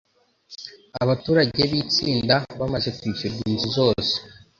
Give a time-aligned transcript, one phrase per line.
[1.03, 4.13] abaturage b i Batsinda bamaze kwishyurwa inzu zose